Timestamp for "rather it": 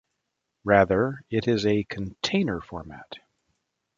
0.63-1.47